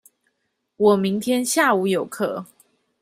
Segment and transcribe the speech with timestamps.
[0.77, 2.47] 我明天下午有課